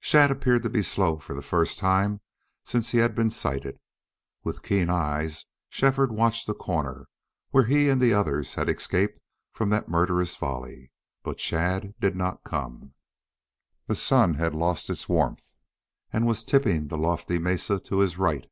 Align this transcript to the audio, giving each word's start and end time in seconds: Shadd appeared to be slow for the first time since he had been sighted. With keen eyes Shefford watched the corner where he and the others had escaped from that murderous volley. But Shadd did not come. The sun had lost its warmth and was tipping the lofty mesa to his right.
Shadd 0.00 0.30
appeared 0.30 0.62
to 0.62 0.70
be 0.70 0.82
slow 0.82 1.18
for 1.18 1.34
the 1.34 1.42
first 1.42 1.78
time 1.78 2.22
since 2.64 2.92
he 2.92 2.98
had 3.00 3.14
been 3.14 3.28
sighted. 3.28 3.78
With 4.42 4.62
keen 4.62 4.88
eyes 4.88 5.44
Shefford 5.68 6.10
watched 6.10 6.46
the 6.46 6.54
corner 6.54 7.06
where 7.50 7.66
he 7.66 7.90
and 7.90 8.00
the 8.00 8.14
others 8.14 8.54
had 8.54 8.70
escaped 8.70 9.20
from 9.52 9.68
that 9.68 9.90
murderous 9.90 10.36
volley. 10.36 10.90
But 11.22 11.38
Shadd 11.38 11.92
did 12.00 12.16
not 12.16 12.44
come. 12.44 12.94
The 13.86 13.94
sun 13.94 14.36
had 14.36 14.54
lost 14.54 14.88
its 14.88 15.06
warmth 15.06 15.50
and 16.10 16.26
was 16.26 16.44
tipping 16.44 16.88
the 16.88 16.96
lofty 16.96 17.38
mesa 17.38 17.78
to 17.80 17.98
his 17.98 18.16
right. 18.16 18.46